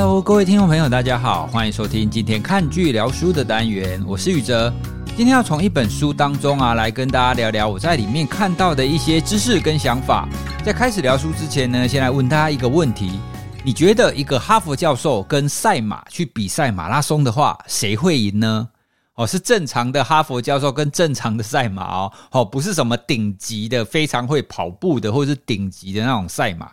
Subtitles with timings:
[0.00, 4.72] Hello，各位听众朋友，大家好，欢迎收听今天看剧聊书的单元，我是宇哲。
[5.16, 10.28] 今天要从一本书当中啊，来跟大家聊聊我在里面看到的一些知识跟想法。
[10.64, 13.18] 在开始聊书之前呢，先来问大家一个问题：
[13.64, 18.68] 你觉得一个哈佛教授跟赛马去比赛马拉松的话，谁会赢呢？
[19.16, 26.70] 哦，是正常的哈佛教授跟正常的赛马哦，哦，不是什么顶级的非常会跑步的，或者是顶级的那种赛马。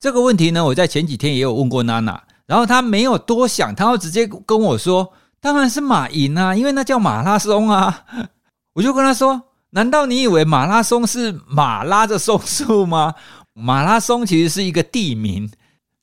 [0.00, 2.20] 这个问题呢，我在前几天也有问过娜娜，
[2.52, 5.10] 然后他没有多想，他会直接跟我说。
[5.40, 8.04] 当然是马赢啊，因为那叫马拉松啊。
[8.76, 9.40] 我就跟他说
[9.72, 13.14] ：“难道你以为马拉松是马拉着松树吗？
[13.56, 15.50] 马拉松其实是一个地名。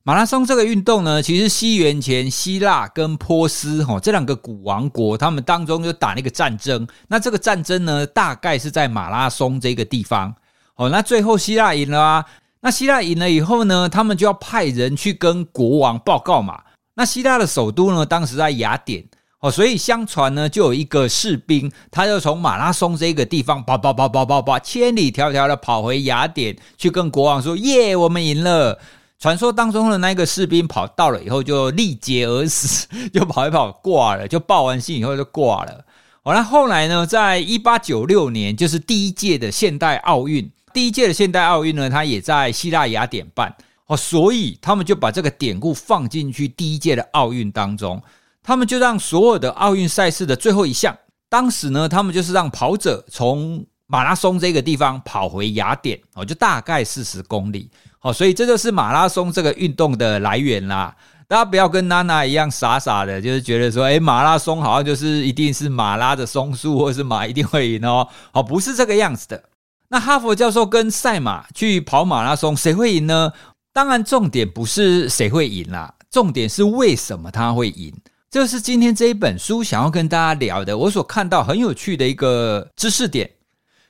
[0.02, 6.88] 马拉松这个运动呢，其实西元前希腊跟波斯哈这两个古王国，他们当中就打那个战争。
[7.08, 10.34] 那这个战争呢，大概是在马拉松这个地方。
[10.78, 12.26] 哦，那最后希腊赢了啊。
[12.62, 16.62] 那希腊赢了以后呢，他们就要派人去跟国王报告嘛。
[16.96, 19.06] 那希腊的首都呢，当时在雅典。
[19.42, 28.78] 哦，所以相传呢，就有一个士兵，他就从马拉松这个地方跑跑跑跑跑跑，千里迢迢的跑回雅典，去跟国王说：“耶，我们赢了！”
[29.18, 35.86] 传说当中的那个士兵跑到了以后，就力竭而死， 就跑一跑挂了，就报完信以后就挂了。
[36.22, 43.56] 好，那后来呢，在一八九六年，就是第一届的现代奥运，第一届的现代奥运呢，它也在希腊雅典办。
[43.88, 48.02] 哦，所以他们就把这个典故放进去第一届的奥运当中。
[48.44, 50.96] 他们就让所有的奥运赛事的最后一项，
[51.28, 60.96] 当时呢，他们就是让跑者从马拉松这个地方跑回雅典，哦，就大概四十公里，好，所以这就是马拉松这个运动的来源啦。
[61.28, 69.44] 大家不要跟娜娜一样傻傻的，就是觉得说，诶，马拉松好像就是一定是马拉的松树，或是马一定会赢哦，好，不是这个样子的。
[69.90, 73.34] 那哈佛教授跟赛马去跑马拉松，谁会赢呢？
[73.74, 77.94] 当然，重点不是谁会赢啦，重点是为什么他会赢。
[78.30, 83.32] 这是今天这一本书想要跟大家聊的，我所看到很有趣的一个知识点。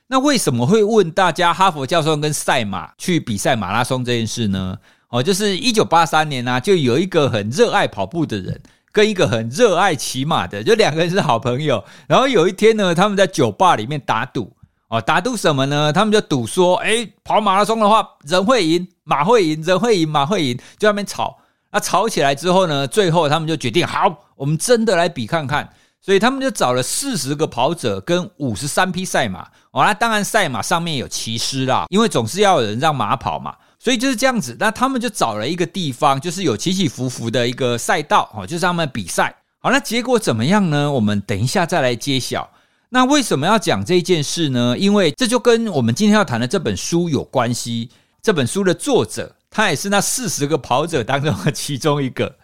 [0.06, 4.78] 那为什么会问大家哈佛教授跟赛马去比赛马拉松这件事呢？
[5.10, 8.60] 哦，就是一九八三年呢，就有一个很热爱跑步的人
[8.92, 11.84] 跟一个很热爱骑马的，就两个人是好朋友。
[12.08, 14.52] 然后有一天呢，他们在酒吧里面打赌
[14.90, 15.92] 哦，打赌什么呢？
[15.92, 21.38] 他们就赌说，诶，跑马拉松的话，人会赢，马会赢，人会赢，马会赢，就在那边吵。
[21.70, 25.70] 那吵起来之后呢，最后他们就决定，好，我们真的来比看看。
[26.00, 29.46] 所以他们就找了四十个跑者跟五十三匹赛马。
[29.70, 33.54] 哦，那当然赛马上面有骑师啦，因为总是要有人让马跑嘛。
[33.78, 34.56] 所以就是这样子。
[34.58, 39.32] 那他们就找了一个地方，就是有起起伏伏的一个赛道，哦，就是他们比赛。
[39.60, 40.90] 好，那结果怎么样呢？
[40.90, 42.50] 我们等一下再来揭晓。
[42.90, 44.76] 那为什么要讲这件事呢？
[44.78, 47.88] 因为这就跟我们今天要谈的这本书有关系。
[48.20, 49.34] 这本书的作者。
[49.52, 52.36] 他也是那四十个跑者当中的其中一个。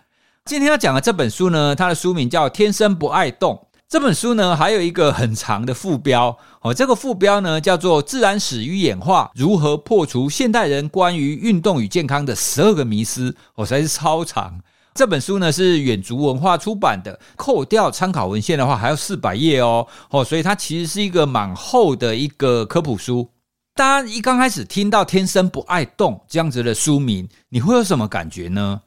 [0.45, 3.55] 今天要讲的这本书呢，它的书名叫《天生不爱动》。
[3.89, 14.61] 这本书呢，还有一个很长的副标哦，这个副标呢叫做《自然史与演化：如何破除现代人关于运动与健康的十二个迷思》哦，实在是超长。
[14.97, 23.31] 这本书呢是远足文化出版的，扣掉参考文献的话，还要四百页哦哦，所以它其实是一个蛮厚的一个科普书。
[23.75, 28.81] 大家一刚开始听到“天生不爱动”这样子的书名，你会有什么感觉呢？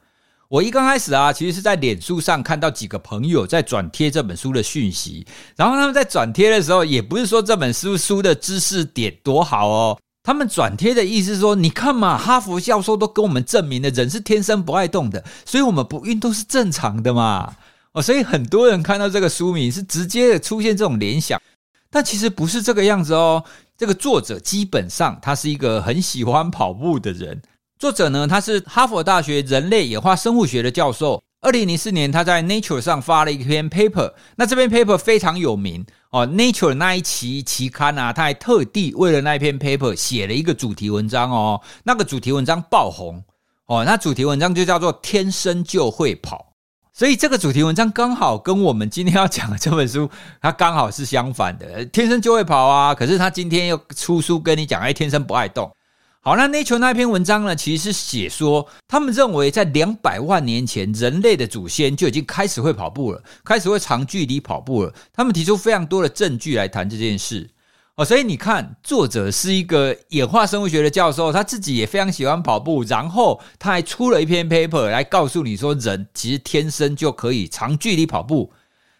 [0.47, 5.24] 我一刚开始啊，其实是在脸书上看到几个朋友在转贴这本书的讯息，
[5.56, 17.56] 然后他们在转贴的时候，也不是说这本书书的知识点多好哦，他们转贴的意思是说，你看嘛，哈佛教授都跟我们证明了人是天生不爱动的，所以我们不运动是正常的嘛。
[17.94, 21.41] 哦，所以很多人看到这个书名是直接的出现这种联想，
[21.90, 23.44] 但其实不是这个样子哦。
[23.75, 27.41] 这个作者基本上他是一个很喜欢跑步的人。
[27.79, 31.19] 作者呢，他是哈佛大学人类演化生物学的教授。
[31.41, 34.13] 二零零四年，他在 Nature 上发了一篇 paper。
[34.35, 41.61] 那这篇 paper 非常有名哦，Nature 那一期期刊啊，他还特地为了那一篇 paper 写了一个主题文章哦。
[41.84, 43.23] 那个主题文章爆红
[43.67, 46.53] 哦，那主题文章就叫做“天生就会跑”。
[46.91, 50.09] 所以这个主题文章刚好跟我们今天要讲的这本书，
[50.41, 51.85] 它刚好是相反的。
[51.85, 55.72] 天生就会跑啊，可是他今天又出书跟你讲，哎，天生不爱动。
[56.21, 64.93] 好，那 Nature 那篇文章呢，其实是写说，他们认为在两百万年前，人类的祖先就已经开始会跑步了，开始会长距离跑步了。
[65.13, 67.49] 他们提出非常多的证据来谈这件事。
[67.95, 78.51] 哦，所以你看，作者是一个演化生物学的教授，他自己也非常喜欢跑步，然后他还出了一篇 paper 来告诉你说，人其实天生就可以长距离跑步。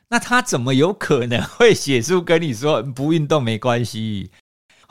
[0.10, 4.31] 那他怎么有可能会写书跟你说不运动没关系？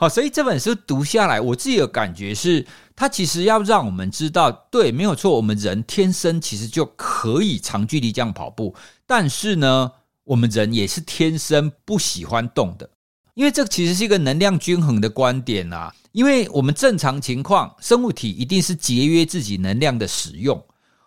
[0.01, 2.65] 好，所以这本书读下来，我自己的感觉是，
[2.95, 8.73] 它其实要让我们知道，对，没有错，我们人天生其实就可以长距离这样跑步，
[9.05, 9.91] 但是呢，
[10.23, 12.89] 我们人也是天生不喜欢动的，
[13.33, 20.63] 因为这其实是一个能量均衡的观点啊，因为我们正常情况，生物体一定是节约自己能量的使用。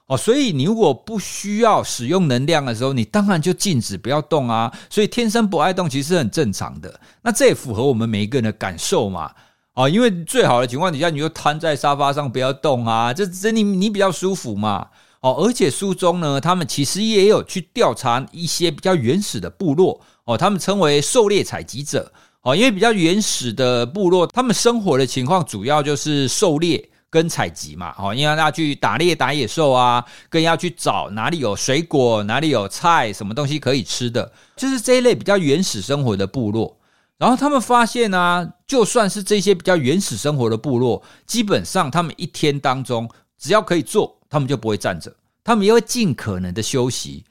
[0.06, 4.70] 哦，所以你如果不需要使用能量的时候，你当然就静止不要动啊。
[4.90, 7.00] 所以天生不爱动其实很正常的。
[7.22, 9.30] 那这也符合我们每一个人的感受嘛。
[9.74, 14.88] 哦，因为最好的情况底下，你就瘫在沙发上不要动啊，这这你你比较舒服嘛。
[15.20, 19.98] 哦，而且书中呢，他们其实也有去调查一些比较原始的部落。
[20.24, 22.12] 哦，他们称为狩猎采集者。
[22.42, 26.90] 哦，因为比较原始的部落，他们生活的情况主要就是狩猎。
[27.12, 36.78] 跟采集嘛，哦，因为要去打猎打野兽啊，更要去找哪里有水果，哪里有菜，什么东西可以吃的，就是这一类比较原始生活的部落。
[37.18, 43.06] 然后他们发现呢，就算是这些比较原始生活的部落，基本上他们一天当中
[43.38, 47.26] 只要可以坐，他们就不会站着，他们也会尽可能的休息。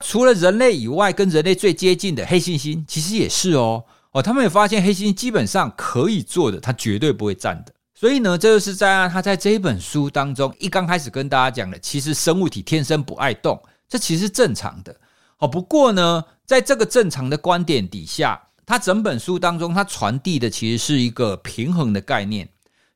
[0.00, 7.72] 除了人类以外，跟人类最接近的黑猩猩，其实也是哦，哦，他们也发现黑猩猩基本上可以坐的，他绝对不会站的。
[8.04, 13.58] 所以呢，这就是在他在这一本书当中一刚开始跟大家讲的，其实生物体天生不爱动，
[13.88, 14.94] 这其实是正常的。
[15.38, 22.46] 好，不过呢，在这个正常的观点底下，他整本书当中他传递的其实是一个平衡的概念。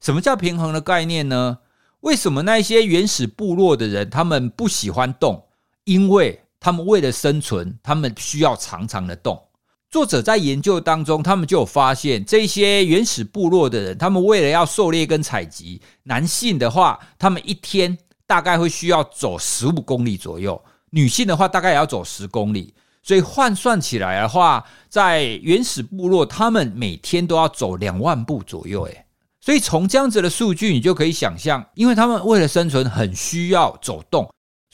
[0.03, 1.57] 什么叫平衡的概念呢？
[2.01, 5.43] 为什么那些原始部落的人他们不喜欢动？
[5.85, 9.43] 因为他们为了生存，他们需要常常的动。
[9.91, 17.97] 作者在研究当中，他们就有发现，这些原始部落的人，他们为了要狩猎跟采集，男性的话，他们一天
[18.27, 20.55] 大概会需要走十五公里左右；
[20.91, 22.75] 女性的话，大概也要走十公里。
[23.03, 28.83] 所以换算起来的话，在原始部落，他们每天都要走两万步左右。
[28.83, 29.07] 诶，
[29.41, 34.29] 所以从这样子的数据，你就可以想象，因为他们为了生存，很需要走动。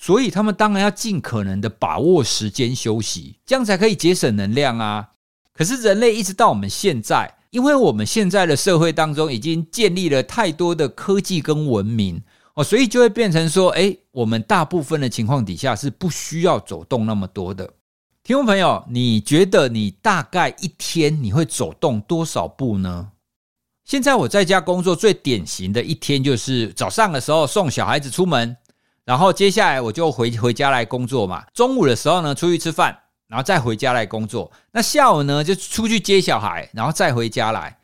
[0.05, 5.09] 所以他们当然要尽可能的把握时间休息，这样才可以节省能量啊。
[5.55, 12.21] 可是人类一直到我们现在，因为我们现在的社会当中已经建立了太多的科技跟文明
[12.53, 17.65] 哦，所以就会变成说，诶，我们大部分的情况底下是不需要走动那么多的。
[18.23, 23.12] 听众朋友，你觉得你大概一天你会走动多少步呢？
[23.87, 28.55] 现在我在家工作最典型的一天就是早上的时候送小孩子出门。
[29.05, 31.45] 然后接下来我就回回家来工作嘛。
[31.53, 32.99] 中午的时候呢，出去吃饭，
[33.29, 34.51] 然后再回家来工作。
[34.73, 37.79] 那下午呢，就出去接小孩，然后再回家来。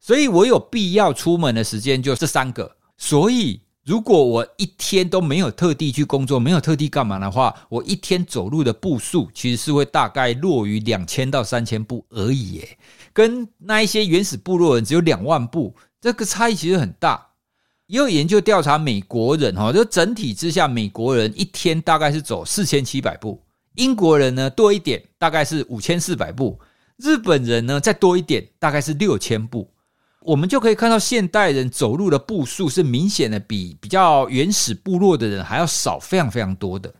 [0.00, 2.76] 所以我有必要出门的时间就这三个。
[2.96, 12.52] 所以如果我一天都没有特地去工作，没有特地干嘛的话，我一天走路的步数其实是会大概落于两千到三千步而已。
[12.52, 12.78] 耶，
[13.14, 17.27] 跟那一些原始部落人只有两万步，这个差异其实很大。
[17.88, 23.42] 也有研究调查美国人哈，就整体之下，美国人一天大概是走四千七百步，
[23.76, 26.60] 英国人呢多一点，大概是五千四百步，
[26.98, 29.70] 日本人呢再多一点，大概是六千步。
[30.20, 36.92] 我们就可以看到，现代人走路的步数是明显的比比较原始部落的人还要少，非常非常多的。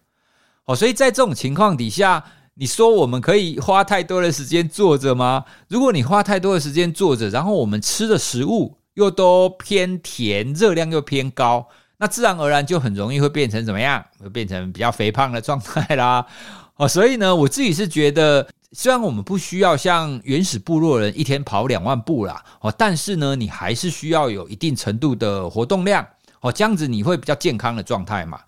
[0.65, 2.25] 哦，所以在这种情况底下，
[2.55, 5.45] 你说我们可以花太多的时间坐着吗？
[5.69, 11.65] 如果你花太多的时间坐着，然后我们吃的食物，又都偏甜，热量又偏高，
[11.99, 14.05] 那自然而然就很容易会变成怎么样？
[14.19, 16.27] 会变成比较肥胖的状态啦。
[16.75, 26.05] 哦，所以呢，我自己是觉得，虽然我们不需要像原始部落人一天跑两万步啦，哦，但是呢，你还是需要有一定程度的活动量，
[26.41, 28.41] 哦，这样子你会比较健康的状态嘛。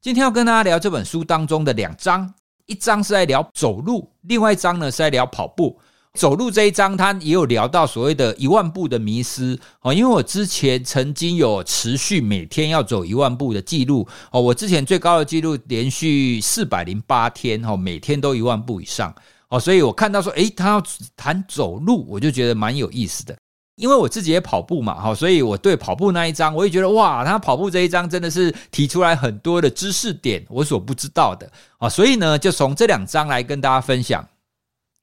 [0.00, 2.32] 今天要跟大家聊这本书当中的两章，
[2.64, 5.78] 一章是在聊走路，另外一章呢是在聊跑步。
[6.18, 9.94] 走路这一章，他也有聊到所谓的一万步的迷思哦。
[9.94, 19.12] 因为我之前曾经有持续每天要走一万步的记录哦，我之前最高的记录连续四百零八天哦，每天都一万步以上
[19.48, 20.82] 哦，所以我看到说，诶，他要
[21.16, 23.34] 谈走路，我就觉得蛮有意思的。
[23.76, 34.22] 因为我自己也跑步嘛，哈，所以我对跑步那一章，我也觉得哇，他跑步这一章真的是提出来很多的知识点，我所不知道的啊，所以呢，就从这两章来跟大家分享。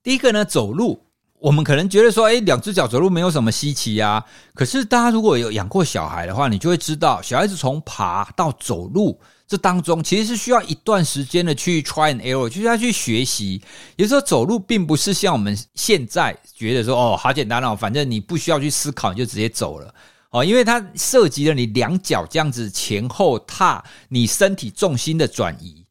[0.01, 1.01] 第一个呢，走路，
[1.39, 4.23] 我们可能觉得说，诶，两只脚走路没有什么稀奇啊。
[4.53, 13.61] 可是大家如果有养过小孩的话，你就会知道，小孩子从爬到走路这当中，其实是需要一段时间的去 try and error，就是要去学习。
[13.97, 19.93] 有时候走路并不是像我们现在觉得说，哦，好简单哦，反正你不需要去思考，你就直接走了
[20.31, 25.85] 哦，因为它涉及了你两脚这样子前后踏，你身体重心的转移。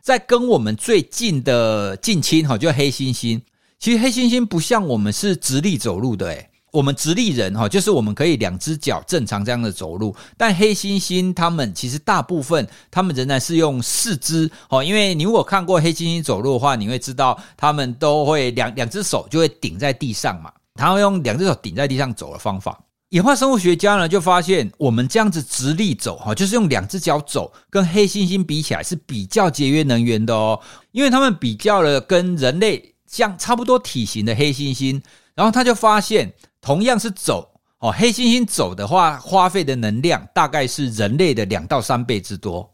[0.00, 3.40] 在跟我们最近的近亲哈，就黑猩猩。
[3.78, 22.78] 其实黑猩猩不像我们是直立走路的，诶，我们直立人哈，就是我们可以两只脚正常这样的走路，但黑猩猩他们其实大部分他们仍然是用四肢哦，因为你如果看过黑猩猩走路的话，你会知道他们都会两两只手就会顶在地上嘛，他会用两只手顶在地上走的方法。
[23.10, 35.02] 演化生物学家呢就发现，我们这样子直立走哈，就是用两只脚走，跟黑猩猩比起来是比较节约能源的哦，因为他们比较了跟人类像差不多体型的黑猩猩，
[35.34, 36.32] 然后他就发现。
[36.60, 37.48] 同样是走
[37.78, 42.68] 哦，黑猩猩走的话，花费的能量大概是人类的两到三倍之多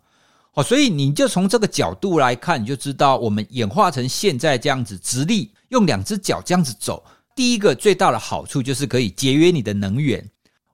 [0.54, 7.04] 哦，所以你就从这个角度来看，你就知道我们演化成现在这样子直立，用两只脚这样子走，
[7.36, 10.26] 第一个最大的好处就是可以节约你的能源。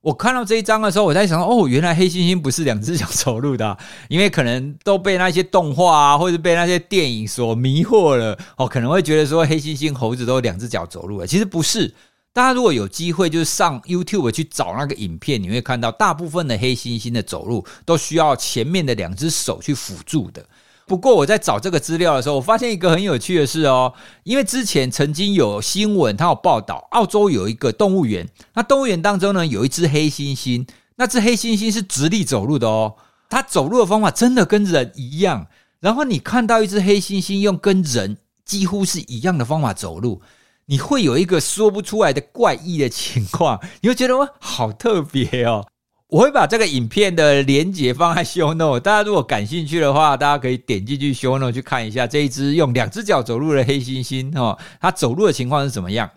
[0.02, 3.76] 我看到这一章的时候，我在想哦，原来黑猩猩不是两只脚走路的，
[4.09, 11.92] 因为可能都被那些动画啊，或者被那些电影所迷惑了哦，可能会觉得说黑猩猩、猴子都两只脚走路了，其实不是。
[12.33, 20.42] 大家如果有机会，就是上 YouTube 去找那个影片，你会看到大部分的黑猩猩的走路都需要前面的两只手去辅助的。
[20.90, 23.94] 不过我在找这个资料的时候，我发现一个很有趣的事哦，
[24.25, 30.66] 因为之前曾经有新闻，它有报道，澳洲有一个动物园，那动物园当中呢有一只黑猩猩，
[30.97, 32.97] 那只黑猩猩是直立走路的哦，
[33.28, 35.47] 它走路的方法真的跟人一样。
[35.78, 40.20] 然后你看到一只黑猩猩用跟人几乎是一样的方法走路。
[40.66, 45.68] 你会有一个说不出来的怪异的情况，你会觉得哇，好特别哦！
[46.11, 56.11] 我会把这个影片的连结放在 show note，大家如果感兴趣的话，大家可以点进去 show note 去看一下这一只用两只脚走路的黑猩猩哦，它走路的情况是怎么样？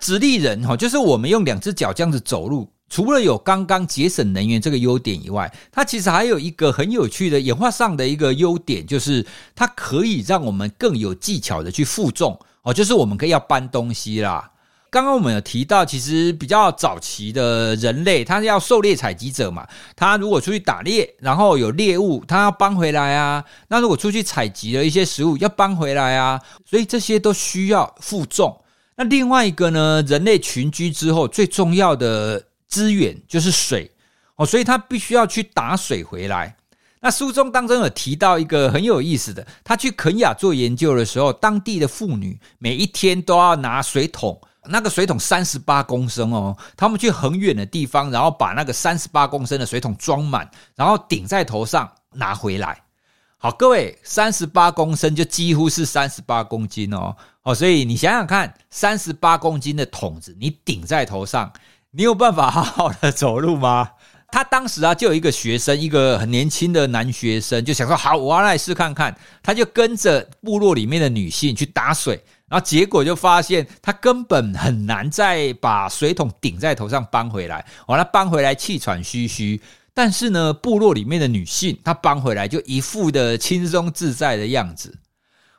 [0.00, 12.38] 直立人哈，就是我们用两只脚这样子走路，除了有刚刚节省能源这个优点以外，它其实还有一个很有趣的演化上的一个优点，就是它可以让我们更有技巧的去负重。
[12.62, 14.52] 哦，就是我们可以要搬东西啦。
[14.96, 19.68] 刚刚我们有提到，其实比较早期的人类，他是要狩猎采集者嘛。
[19.94, 23.44] 他如果出去打猎，然后有猎物，他要搬回来啊。
[23.68, 26.40] 那如果出去采集了一些食物，要搬回来啊。
[26.64, 28.58] 所以这些都需要负重。
[28.96, 33.90] 那另外一个呢，人类群居之后最重要的资源就是水。
[34.36, 36.56] 哦，所以他必须要去打水回来。
[37.02, 52.80] 那书中当中有提到一个很有意思的，他去肯雅做研究的时候，当地的妇女每一天都要拿水桶，那个水桶三十八公升哦，他们去很远的地方，然后把那个三十八公升的水桶装满，然后顶在头上拿回来。
[53.38, 61.52] 好，各位，三十八公升就几乎是三十八公斤哦，哦，所以你想想看，三十八公斤的桶子你顶在头上，
[61.90, 63.90] 你有办法好好的走路吗？
[64.32, 77.64] 他当时啊，就有一个学生，一个很年轻的男学生，就想说：“好，我要来试看看。”他就跟着部落里面的女性去打水，然后结果就发现他根本很难再把水桶顶在头上搬回来。
[77.86, 79.60] 完了，搬回来气喘吁吁。
[79.92, 84.98] 但是呢，部落里面的女性，她搬回来就一副的轻松自在的样子。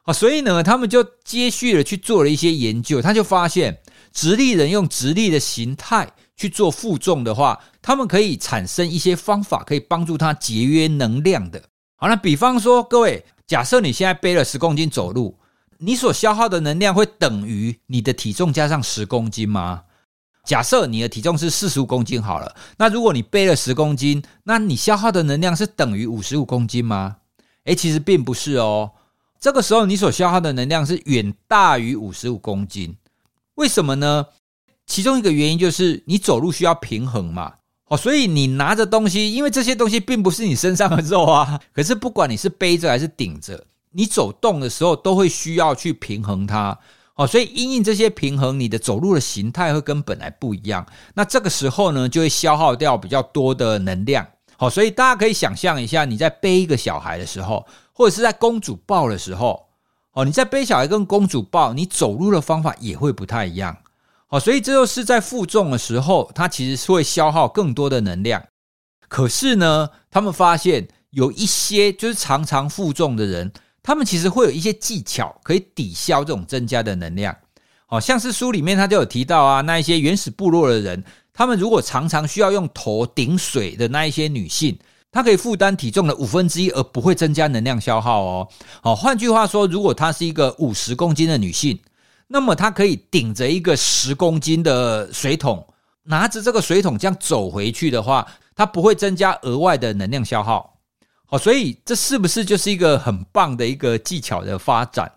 [0.03, 3.79] 啊，所以呢，他们就接续的去做了一些研究，他就发现，
[4.13, 6.09] 直立人用直立的形态。
[6.39, 11.59] 去做负重的话，他们可以产生一些方法，可以帮助他节约能量的。
[11.95, 15.35] 好，那比方说，各位，假设你现在背了十公斤走路，
[15.79, 19.83] 你所消耗的能量会等于你的体重加上十公斤吗？
[20.43, 27.17] 假设你的体重是四十五公斤好了，那如果你背了十公斤，那你消耗的能量是等于五十五公斤吗？
[27.65, 28.91] 诶，其实并不是哦。
[29.39, 32.95] 这个时候你所消耗的能量是远大于五十五公斤，
[33.55, 34.27] 为什么呢？
[34.85, 37.55] 其中一个原因就是你走路需要平衡嘛，
[37.89, 46.77] 哦，所以你拿着东西，因为这些东西并不是你身上的肉啊，可是不管你是背着还是顶着，你走动的时候都会需要去平衡它，
[47.15, 54.27] 哦，所以因应这些平衡，你的走路的形态会跟本来不一样，那这个时候呢，就会消耗掉比较多的能量，
[54.57, 59.67] 好，所以大家可以想象一下，你在背一个小孩的时候，或者是在公主抱的时候，
[60.13, 63.77] 哦，你在背小孩跟公主抱，你走路的方法也会不太一样。
[64.27, 68.43] 好，所以这就是在负重的时候，它其实是会消耗更多的能量。
[69.07, 73.53] 可是呢，他们发现有一些就是常常负重的人，
[73.87, 77.33] 他们其实会有一些技巧可以抵消这种增加的能量。
[77.85, 81.01] 好像是书里面他就有提到啊，那一些原始部落的人，
[81.33, 84.77] 他们如果常常需要用头顶水的那一些女性，
[85.09, 88.49] 她可以负担体重的五分之一，而不会增加能量消耗哦。
[88.81, 91.79] 好，换句话说，如果她是一个五十公斤的女性。
[92.27, 95.65] 那么她可以顶着一个十公斤的水桶，
[96.03, 100.76] 拿着这个水桶这样走回去的话，她不会增加额外的能量消耗。
[101.29, 105.11] 好，所以这是不是就是一个很棒的一个技巧的发展？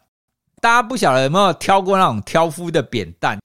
[0.60, 3.38] 大家不晓得有没有挑过那种挑夫的扁担？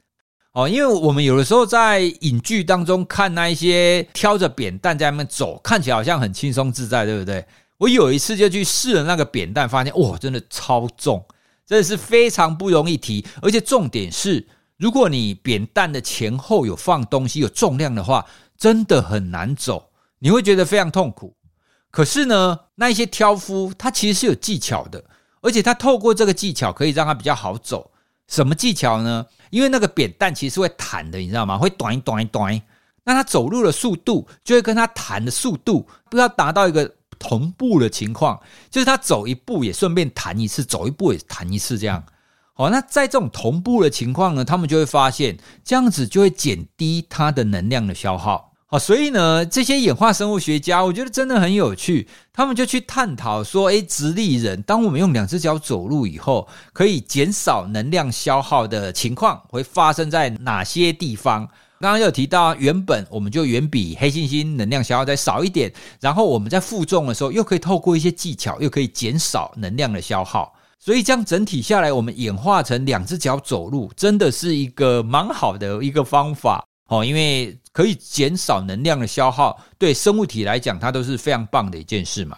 [0.53, 7.45] 哦，因为我们有的时候在影剧当中看那一些挑着扁担在那边走，看起来好像很轻松自在，对不对？
[7.77, 11.23] 我有一次就去试了那个扁担，发现哇，真的超重，
[11.67, 18.25] 真的是非常不容易提，而且重点是，如果你扁担的前后有放东西、有重量的话，
[18.57, 21.34] 真的很难走，你会觉得非常痛苦。
[21.95, 25.01] 可是呢，那一些挑夫他其实是有技巧的，
[25.39, 27.89] 而且他透过这个技巧可以让他比较好走。
[28.27, 29.25] 什么技巧呢？
[29.49, 31.57] 因为那个扁担其实是会弹的，你知道吗？
[31.57, 32.61] 会短一短短，
[33.05, 38.37] 那他走路的速度就会跟他弹的速度不要达到一个同步的情况，
[38.69, 42.03] 就是他走一步也顺便弹一次，走一步也弹一次，这样。
[42.55, 48.51] 好，那在这种同步的情况呢，他们就会发现这样子就会减低他的能量的消耗。
[48.79, 52.07] 所以呢，这些演化生物学家，我觉得真的很有趣。
[52.33, 61.47] 他们就去探讨说，诶，直立人，当我们用两只脚走路以后，可以减少能量消耗的情况会发生在哪些地方？
[61.79, 70.53] 刚刚有提到，原本我们就远比黑猩猩能量消耗再少一点，然后我们在负重的时候，又可以透过一些技巧，又可以减少能量的消耗。
[70.79, 76.65] 所以这样整体下来，我们演化成两只脚走路，真的是一个蛮好的一个方法。
[76.87, 82.37] 哦，因为可以减少能量的消耗，对生物体来讲，它都是非常棒的一件事嘛。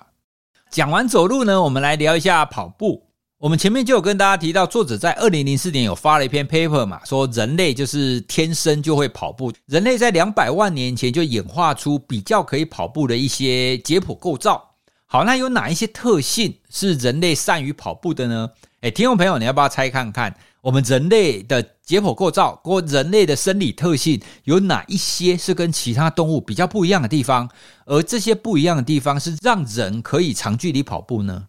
[0.72, 3.04] 讲完走路呢，我们来聊一下跑步。
[3.39, 14.72] 我们前面就有跟大家提到，作者在二零零四年有发了一篇 paper 嘛，说人类就是天生就会跑步，人类在两百万年前就演化出比较可以跑步的一些解剖构造。
[15.06, 18.50] 好，那有哪一些特性是人类善于跑步的呢？
[18.82, 20.36] 诶，听众朋友，你要不要猜看看？
[20.62, 27.50] 我们人类的解剖构造或人类的生理特性有哪一些是跟其他动物比较不一样的地方？
[27.86, 31.48] 而这些不一样的地方是让人可以长距离跑步呢？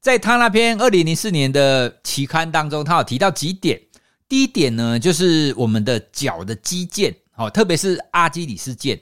[0.00, 3.78] 在他那篇二零零四年的期刊当中，他有提到几点。
[4.26, 8.98] 第一点呢，就是我们的脚的肌腱，哦，特别是阿基里斯腱，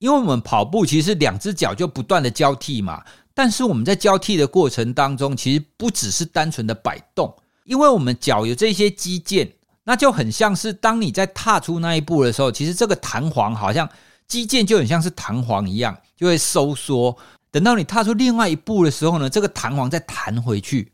[0.00, 7.32] 因为我们跑步其实两只脚就不断的交替嘛，但是我们在交替的过程当中，其实不只是单纯的摆动。
[7.64, 9.48] 因为我们脚有这些肌腱，
[9.86, 13.88] 那就很像是当你在踏出那一步的时候，其实这个弹簧好像
[14.26, 17.16] 肌腱就很像是弹簧一样，就会收缩。
[17.52, 20.92] 等到你踏出另外一步的时候呢，这个弹簧再弹回去。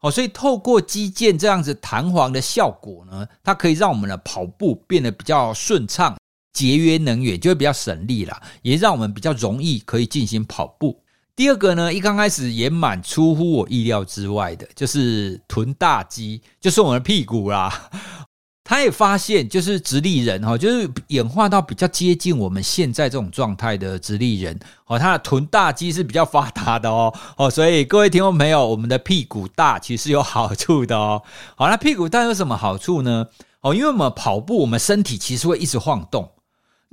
[0.00, 6.16] 哦，所以透过肌腱这样子弹簧的效果呢，它可以让我们的跑步变得比较顺畅，
[6.52, 11.00] 节约能源，就会比较省力了，也让我们比较容易可以进行跑步。
[11.36, 17.88] 第二个呢，一刚开始也蛮出乎我意料之外的，就是臀大肌，就是我们的屁股啦。
[18.64, 31.20] 他也发现，就是直立人哈，就是演化到比较接近我们现在这种状态的直立人，哦，他的臀大肌是比较发达的哦，哦，所以各位听众朋友，我们的屁股大其实有好处的哦。
[31.56, 33.26] 好，那屁股大有什么好处呢？
[33.62, 36.30] 哦，因为我们跑步，我们身体其实会一直晃动。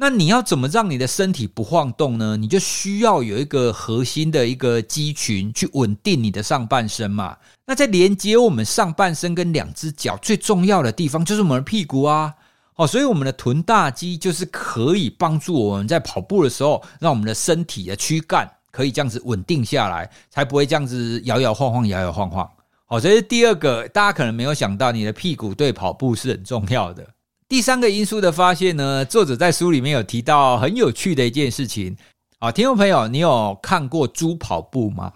[0.02, 2.38] 那你要怎么让你的身体不晃动呢？
[2.38, 7.36] 你就需要有一个核心的一个肌群去稳定你的上半身嘛。
[7.66, 12.34] 那在连接我们上半身跟两只脚最重要的地方就是我们的屁股啊。
[12.76, 22.50] 哦，所以我们的臀大肌就是可以帮助我们在跑步的时候，让我们的身体的躯干可以这样子稳定下来，才不会这样子摇摇晃晃、摇摇晃晃。
[22.86, 27.06] 好，这是第二个，大家可能没有想到，你的屁股对跑步是很重要的。
[27.50, 31.98] 第三个因素的发现呢，作者在书里面有提到很有趣的一件事情
[32.38, 35.12] 啊，听众朋友，你有看过猪跑步吗？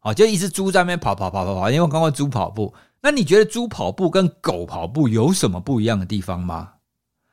[0.00, 2.74] 啊，就一只猪在那边跑跑跑跑跑，你有看过猪跑步？
[3.00, 6.72] 那你觉得猪跑步跟狗跑步有什么不一样的地方吗？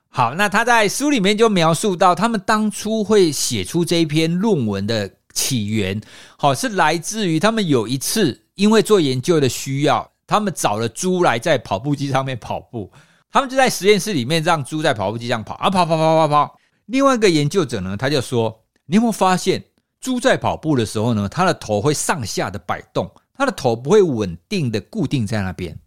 [0.07, 5.99] 好，那他在书里面就描述到，他们当初会写出这一篇论文的起源，
[6.37, 12.89] 好，是来自于他们有一次因为做研究的需要，他们找了猪来在跑步机上面跑步。
[13.31, 16.59] 他们就在实验室里面让猪在跑步机上跑啊，跑跑跑跑跑。
[16.85, 19.63] 另外一个研究者呢，他就说：“你有没有发现，
[19.99, 25.77] 猪在跑步的时候呢，它的头会上下的摆动，它的头不会稳定的固定在那边。”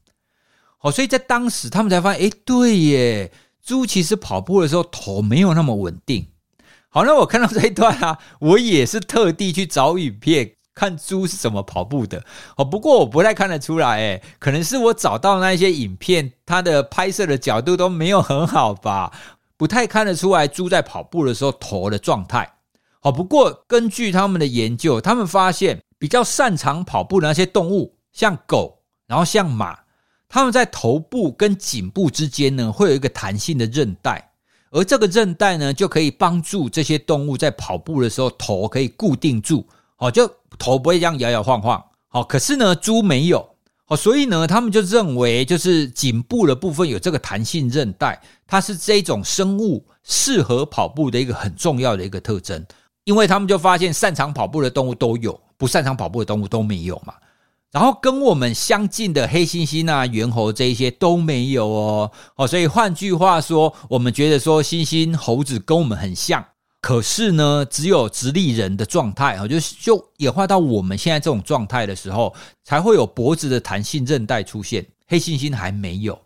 [0.76, 6.26] 好，所以在当时他们才发现，诶，对耶，猪其实跑步的时候头没有那么稳定。
[6.88, 10.56] 好，那我看到这一段啊，我也是特地去找影片。
[10.74, 12.24] 看猪是怎么跑步的
[12.56, 19.12] 哦，不过我不太看得出来，诶，可能是我找到那些影片，它的拍摄的角度都没有很好吧，
[19.56, 22.50] 不太看得出来猪在跑步的时候头的状态。
[23.00, 29.78] 好，不过根据他们的研究，他们发现比较擅长跑步的那些动物，像狗，然后像马，
[30.28, 34.30] 他们在头部跟颈部之间呢，会有一个弹性的韧带，
[34.70, 39.66] 而这个韧带呢，就可以帮助这些动物在跑步的时候头可以固定住。
[39.96, 40.30] 哦，就
[40.60, 41.82] 头不会这样摇摇晃晃。
[42.06, 43.44] 好，可是呢，猪没有。
[43.88, 52.64] 哦，所以呢，他们就认为就是颈部的部分有这个弹性韧带，它是这种生物适合跑步的一个很重要的一个特征。
[53.02, 57.14] 因为他们就发现擅长跑步的动物都有，不擅长跑步的动物都没有嘛。
[57.72, 62.12] 然后跟我们相近的黑猩猩啊、猿猴这一些都没有哦。
[62.36, 66.44] 哦，所以换句话说，我们觉得说猩猩、猴子跟我们很像。
[66.80, 74.86] 可是呢，只有直立人的状态啊，就是就演化到我们现在这种状态的时候，才会有脖子的弹性韧带出现。
[75.06, 76.18] 黑猩猩还没有，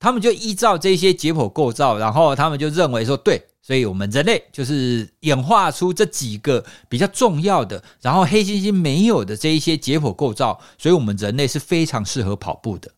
[0.00, 12.90] 他们就依照这些解剖构造，然后他们就认为说，对，所以我们人类就是演化出这几个比较重要的，然后黑猩猩没有的这一些解剖构造，所以我们人类是非常适合跑步的。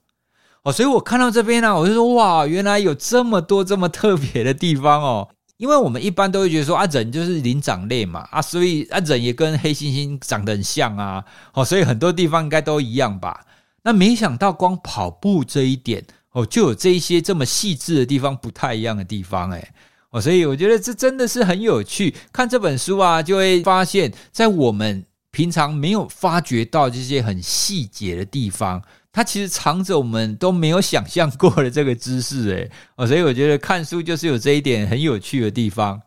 [0.63, 5.29] 哦，所以我看到这边呢，我就说，哇，原来有这么多这么特别的地方哦。
[5.63, 13.47] 因为我们一般都会觉得说啊，人就是灵长类嘛，啊，所以啊，人也跟黑猩猩长得很像啊，哦，所以很多地方应该都一样吧？
[13.85, 19.69] 那没想到光跑步这一点哦，就有这一些这么细致的地方，不太一样的地方，诶
[20.11, 22.13] 哦，所以我觉得这真的是很有趣。
[22.33, 28.83] 看这本书啊，就会发现，在我们平常没有发觉到这些很细节的地方。
[29.13, 36.01] 它其实藏着我们都没有想象过的这个知识，诶哦，所以我觉得看书就是有这一点很有趣的地方。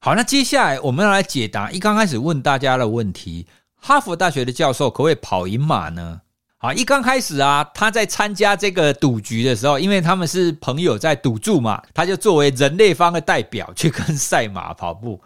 [0.00, 6.22] 好，那接下来我们要来解答一刚开始问大家的问题：哈佛大学的教授可不可以跑赢马呢？
[6.58, 15.20] 好，一刚开始啊，他在参加这个赌局的时候，因为他们是朋友在赌注嘛，他就作为人类方的代表去跟赛马跑步。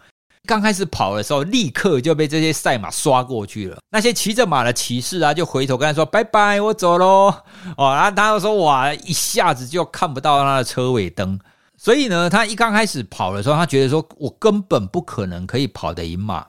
[0.45, 3.77] 刚开始跑的时候，立刻就被这些赛马刷过去了。
[3.89, 7.33] 那些骑着马的骑士啊，就回头跟他说：“拜拜，我走喽。”
[7.75, 11.39] 哦，然后他又说：“哇，一下子就看不到他的车尾灯。”
[11.77, 16.45] 所以呢，他一刚开始跑的时候，他觉得说：“我根本不可能可以跑得赢马。”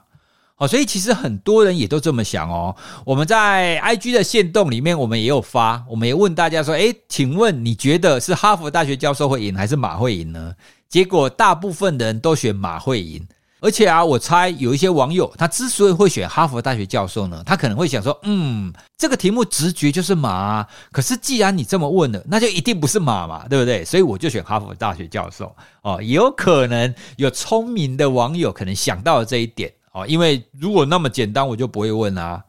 [0.59, 2.75] 哦，所以其实很多人也都这么想哦。
[3.05, 10.55] 我们在 IG 的线动里面，我们也有发，我们也问大家说：“诶，请问你觉得是哈佛大学教授会赢，还是马会赢呢？”
[10.89, 13.27] 结果大部分的人都选马会赢。
[13.61, 20.69] 而且啊，我猜有一些网友，他之所以会选哈佛大学教授呢，他可能会想说，嗯，这个题目直觉就是马啊。
[20.93, 23.83] 可是既然你这么问了，那就一定不是马嘛，对不对？
[23.83, 25.99] 所以我就选哈佛大学教授哦。
[26.03, 32.45] 也有可能有聪明的网友可能想到了这一点哦，因为如果那么简单，我就不会问啊。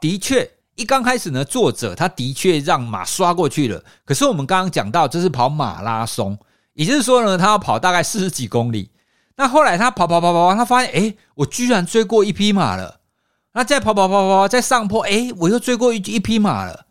[0.00, 3.84] 的确，一刚开始呢，作者他的确让马刷过去了。
[4.06, 6.36] 可是我们刚刚讲到，这是跑马拉松，
[6.72, 8.90] 也就是说呢，他要跑大概四十几公里。
[9.36, 13.00] 那后来他跑跑跑跑跑，他发现，哎，我居然追过一匹马了。
[13.52, 16.86] 那再跑跑跑跑跑，再上坡，哎，我又追过一一匹马了。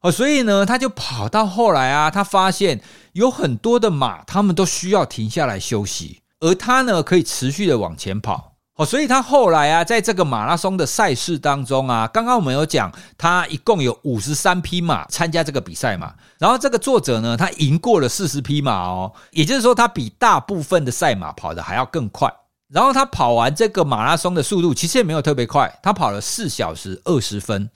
[0.00, 2.80] 哦，所以呢，他就跑到后来啊，他发现
[3.12, 8.49] 有很多的马，他们都需要停下来休息，而他呢，可以持续的往前跑。
[8.80, 16.14] 哦，所以他后来啊，在这个马拉松的赛事当中啊，刚刚我们有讲，他一共有五十三匹马参加这个比赛嘛。
[16.38, 22.32] 然后这个作者呢，他赢过了四十匹马哦，也就是说，他比大部分的赛马跑得还要更快。
[22.68, 27.68] 然后他跑完这个马拉松的速度其实也没有特别快，他跑了四小时二十分。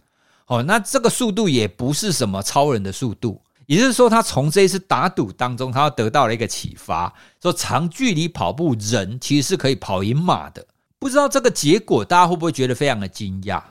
[0.46, 7.12] 哦，那这个速度也不是什么超人的速度，也就是说，他从这一次打赌当中，他得到了一个启发，
[7.42, 10.64] 说长距离跑步人其实是可以跑赢马的。
[11.04, 13.62] 不知道这个结果，大家会不会觉得非常的惊讶？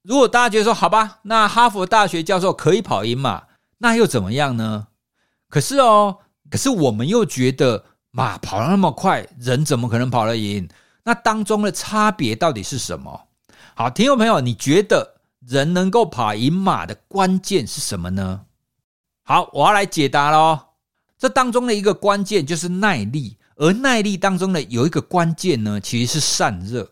[0.00, 3.42] 如果大家觉得说好吧，那哈佛大学教授可以跑赢马，
[3.76, 4.86] 那又怎么样呢？
[5.50, 6.20] 可是哦，
[6.50, 10.66] 可是我们又觉得马跑得那么快，人怎么可能跑得赢？
[11.04, 13.20] 那当中的差别到底是什么？
[13.74, 18.46] 好，听众朋友，你觉得人能够跑赢马的关键是什么呢？
[19.24, 20.58] 好，我要来解答喽。
[21.18, 23.36] 这当中的一个关键就是耐力。
[23.58, 26.88] 而耐力当中呢，有一个关键呢，其实是散热。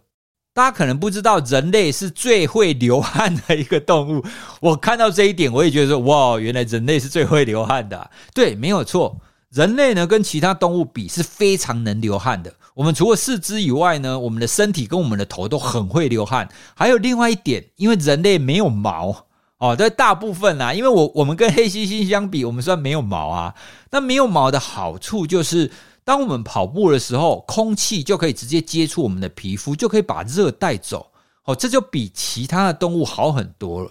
[0.53, 4.25] 大家可能不知道，人类是最会流汗的一个动物。
[4.61, 8.11] 我看到这一点，我也觉得说，哇，原来人类是最会流汗的。
[8.35, 12.53] 对，没有错，人类呢跟其他动物比是非常能流汗的。
[12.75, 16.49] 我们除了四肢以外呢，我们的身体跟我们的头都很会流汗。
[16.75, 19.27] 还有另外一点，因为人类没有毛
[19.59, 23.55] 哦，在大部分啊，因为我我们跟黑猩猩相比，我们算没有毛啊。
[23.91, 25.71] 那没有毛的好处就是。
[26.07, 31.11] 当我们跑步的时候，空气就可以直接接触我们的皮肤，就可以把热带走。
[31.47, 33.91] 哦，这就比其他的动物好很多了。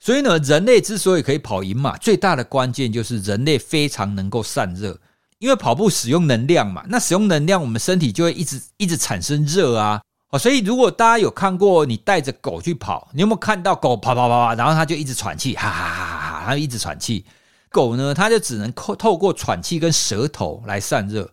[0.00, 4.98] 所以呢，人类之所以可以跑赢马，最大的关键就是人类非常能够散热。
[5.38, 10.02] 因为跑步使用能量嘛，那使用能量，我们身体就会一直一直产生热啊。
[10.30, 17.24] 哦，所以如果大家有看过你带着狗去跑，你有没有看到狗跑跑跑跑，然后它就一直喘气，哈哈哈哈哈，它就一直喘气。
[17.68, 21.30] 狗呢，它就只能透透过喘气跟舌头来散热。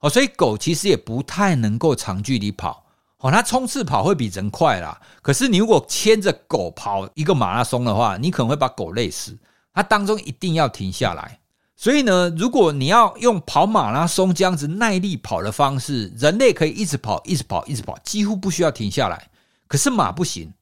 [0.00, 2.84] 哦，所以狗其实也不太能够长距离跑，
[3.18, 5.00] 哦，它冲刺跑会比人快啦。
[5.22, 9.38] 可是你如果牵着狗跑一个马拉松的话，你可能会把狗累死。
[9.72, 11.38] 它当中一定要停下来。
[11.76, 19.30] 所以呢，如果你要用跑马拉松这样子耐力跑的方式，人类可以一直跑，一直跑，一直跑，几乎不需要停下来。
[19.66, 20.52] 可是马不行。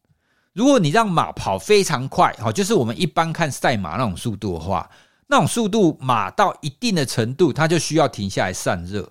[0.53, 4.88] 如果你让马跑非常快，哈，就是我们一般看赛马那种速度的话，
[5.27, 9.09] 那种速度马到一定的程度，它就需要停下来散热。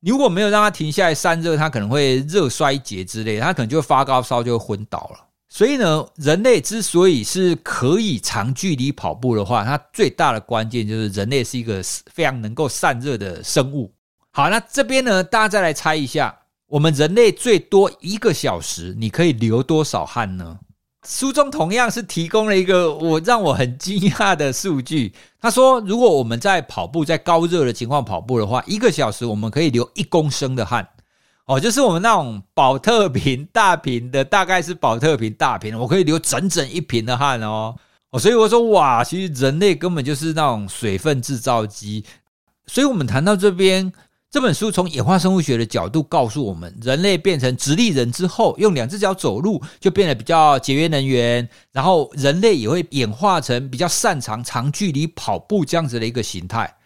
[0.00, 5.26] 你如果没有让它停下来散热，它可能会热衰竭之类，它可能就会发高烧，就会昏倒了。
[5.48, 11.82] 所以呢，人类之所以是可以长距离跑步的话，它最大的关键就是人类是一个
[12.12, 13.92] 非常能够散热的生物。
[14.30, 16.34] 好，那这边呢，大家再来猜一下，
[16.66, 20.56] 我们人类最多一个小时，你可以流多少汗呢？
[21.06, 25.14] 书中同样是提供了一个我让我很惊讶的数据。
[25.40, 30.86] 他说，如果我们在跑步，在高热的情况跑步的话，一个小时我们可以流一公升的汗。
[31.46, 37.74] 哦，就是我们那种保特瓶大瓶的，大概是保特瓶大瓶，我可以流整整一瓶的汗哦。
[38.10, 42.04] 哦，所以我说哇，其实人类根本就是那种水分制造机。
[42.66, 43.90] 所以我们谈到这边，
[44.30, 56.76] 这本书从演化生物学的角度告诉我们，人类变成直立人之后，用两只脚走路就变得比较节约能源，然后人类也会演化成比较擅长长距离跑步这样子的一个形态。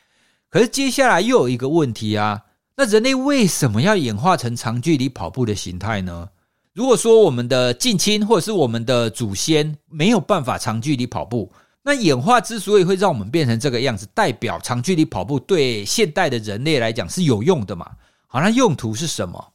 [0.49, 2.41] 可是接下来又有一个问题啊。
[2.77, 6.31] 那人类为什么要演化成长距离跑步的形态呢？
[6.73, 11.53] 如果说我们的近亲或者是我们的祖先没有办法长距离跑步，
[11.85, 17.89] 那演化之所以会让我们变成这个样子，代表长距离跑步对现代的人类来讲是有用的嘛？
[18.27, 19.53] 好，那用途是什么？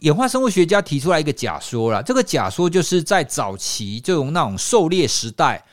[0.00, 5.64] 演化生物学家提出来一个假说啦，这个假说就是在早期就用那种狩猎时代，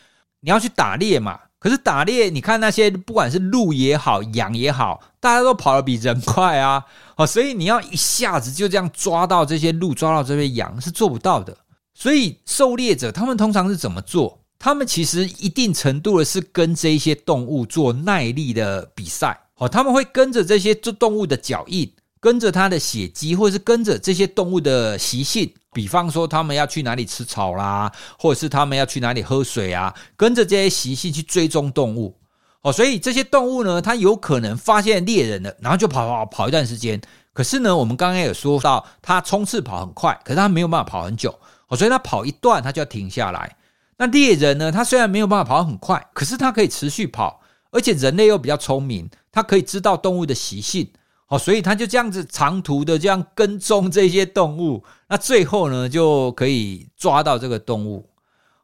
[0.42, 1.40] 你要去打猎嘛。
[1.58, 6.84] 可是打猎，你看那些不管是鹿也好，羊也好，大家都跑得比人快啊！
[7.16, 11.58] 哦，所以你要一下子就这样抓到这些鹿，抓到这些羊是做不到的。
[11.94, 14.43] 所以狩猎者他们通常是怎么做？
[14.64, 19.38] 他们其实一定程度的是跟这些动物做耐力的比赛。
[19.58, 25.54] 哦，他们会跟着这些这动物的脚印，跟着它的血迹，或者是跟着这些动物的习性。
[25.74, 32.18] 比方说，他们要去哪里吃草啦，或者是他们要去哪里喝水啊，跟着这些习性去追踪动物
[32.62, 32.72] 哦。
[32.72, 37.02] 所以这些动物呢，它有可能发现猎人了，然后就跑跑跑一段时间。
[37.34, 41.76] 可是呢，我们刚刚有说到，它冲刺跑很快，可是它没有办法跑很久哦。
[41.76, 43.58] 所以它跑一段，它就要停下来。
[43.98, 50.88] 那猎人呢，他虽然没有办法跑很快，可是他可以持续跑，而且人类又比较聪明，他可以知道动物的习性。
[51.30, 58.06] 哦，所以他就这样子长途的这样跟踪这些动物，那最后呢就可以抓到这个动物。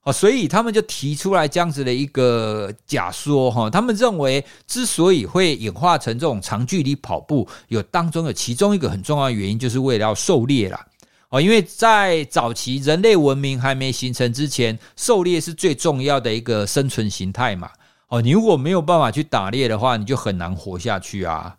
[0.03, 10.85] 哦，所以他们就提出来这样子的一个假说哈，他们认为之所以会演化成这种长距离跑步，有当中有其中一个很重要的原因，就是为了要狩猎啦。
[11.29, 17.69] 哦，因为在早期人类文明还没形成之前，狩猎是最重要的一个生存形态嘛。
[18.07, 21.55] 哦，你如果没有办法去打猎的话，你就很难活下去啊。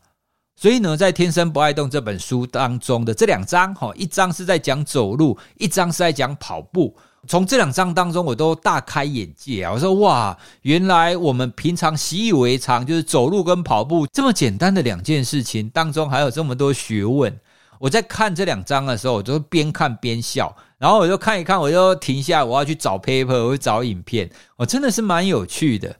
[0.57, 6.95] 所以呢，在《天生不爱动》这本书当中的这两章，哈，一章是在讲走路，一章是在讲跑步。
[7.29, 9.73] 从这两章当中，我都大开眼界啊！
[9.73, 17.39] 我说哇，原来我们平常习以为常，就是走路跟跑步这么简单的两件事情当中，还有这么多学问。
[17.81, 25.97] 我在看这两章的时候，我就边看边笑，然后我就看一看，我就停下，我要去找 paper，我去找影片，我真的是蛮有趣的。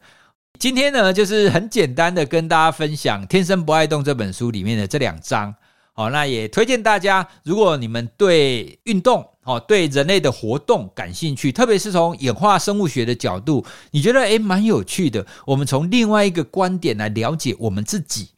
[0.59, 5.55] 今天呢，就是很简单的跟大家分享《天生不爱动》这本书里面的这两章。
[5.95, 15.27] 好，那也推荐大家，如果你们对运动、哦，对人类的活动感兴趣，特别是从演化生物学的角度，你觉得诶蛮有趣的。
[15.47, 18.29] 我们从另外一个观点来了解我们自己。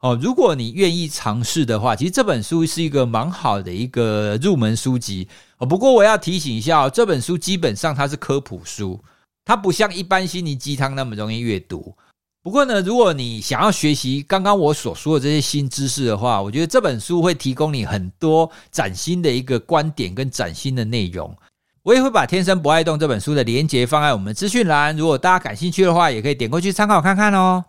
[0.00, 5.26] 哦，如果你愿意尝试的话，其实这本书是一个蛮好的一个入门书籍。
[5.58, 9.02] 哦，不过我要提醒一下，这本书基本上它是科普书。
[9.44, 11.96] 它不像一般心灵鸡汤那么容易阅读。
[12.42, 21.34] 不过呢，如果你想要学习刚刚我所说的这些新知识的话，我觉得这本书会提供你很多崭新的一个观点跟崭新的内容。
[21.82, 27.64] 我也会把《天生不爱动》这本书的连结放在我们资讯栏，如果大家感兴趣的话，也可以点过去参考看看哦。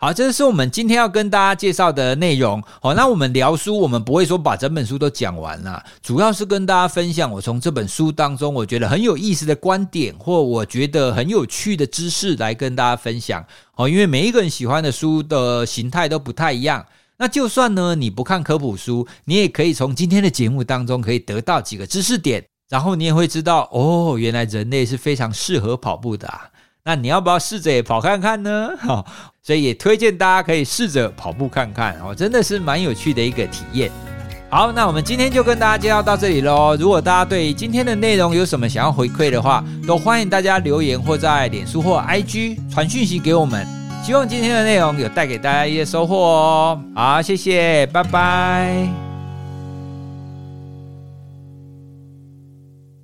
[0.00, 2.62] 好，这是我们今天要跟大家介绍的内容。
[2.80, 13.44] 好，那我们聊书，我们不会说把整本书都讲完了，主要是跟大家分享我从这本书当中我觉得很有意思的观点，或我觉得很有趣的知识来跟大家分享。
[13.72, 16.86] 好，因为每一个人喜欢的书的形态都不太一样。
[17.16, 26.48] 那就算呢你不看科普书，你也可以从今天的节目当中可以得到几个知识点，然后你也会知道哦，原来人类是非常适合跑步的啊。
[26.88, 28.70] 那你要不要试着也跑看看呢？
[28.80, 29.04] 好，
[29.42, 33.90] 所以也推荐大家可以试着跑步看看哦，真的是蛮有趣的一个体验。
[34.48, 36.74] 好，那我们今天就跟大家介绍到这里喽。
[36.80, 43.66] 如果大家对今天的内容有什么想要回馈的话，都欢迎大家留言或在脸书或 IG 传讯息给我们。
[44.02, 46.80] 希望今天的内容有带给大家一些收获哦。
[46.94, 49.07] 好，谢谢，拜拜。